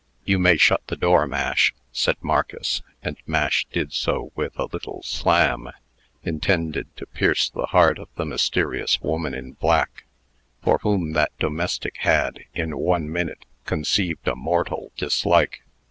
"You 0.25 0.39
may 0.39 0.57
shut 0.57 0.81
the 0.87 0.95
door, 0.95 1.27
Mash," 1.27 1.75
said 1.91 2.15
Marcus; 2.23 2.81
and 3.03 3.17
Mash 3.27 3.67
did 3.71 3.93
so 3.93 4.31
with 4.33 4.57
a 4.57 4.65
little 4.65 5.03
slam, 5.03 5.69
intended 6.23 6.87
to 6.97 7.05
pierce 7.05 7.51
the 7.51 7.67
heart 7.67 7.99
of 7.99 8.09
the 8.15 8.25
mysterious 8.25 8.99
woman 8.99 9.35
in 9.35 9.51
black, 9.51 10.05
for 10.63 10.79
whom 10.79 11.13
that 11.13 11.37
domestic 11.37 11.97
had, 11.99 12.45
in 12.55 12.79
one 12.79 13.11
minute, 13.11 13.45
conceived 13.65 14.27
a 14.27 14.35
mortal 14.35 14.91
dislike. 14.97 15.61